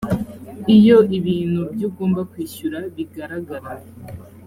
iyo 0.75 0.97
ibintu 1.17 1.61
by 1.75 1.81
ugomba 1.89 2.21
kwishyura 2.31 2.79
bigaragara 2.95 3.71